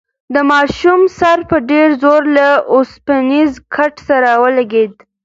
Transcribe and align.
د 0.33 0.35
ماشوم 0.51 1.01
سر 1.19 1.37
په 1.49 1.57
ډېر 1.71 1.87
زور 2.03 2.21
له 2.37 2.47
اوسپنیز 2.75 3.51
کټ 3.75 3.93
سره 4.07 4.29
ولگېد. 4.43 4.93